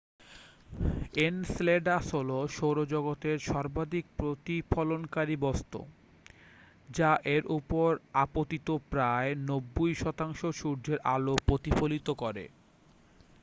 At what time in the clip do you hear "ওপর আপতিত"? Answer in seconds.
7.49-8.67